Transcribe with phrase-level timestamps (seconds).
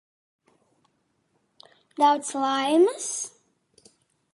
[1.99, 3.09] Daudz laimes?